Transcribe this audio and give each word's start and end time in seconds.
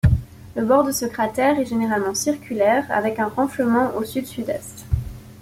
Le 0.55 0.65
bord 0.65 0.83
de 0.83 0.91
ce 0.91 1.05
cratère 1.05 1.59
est 1.59 1.65
généralement 1.67 2.15
circulaire, 2.15 2.87
avec 2.89 3.19
un 3.19 3.27
renflement 3.27 3.95
au 3.95 4.03
sud-sud-est. 4.03 4.83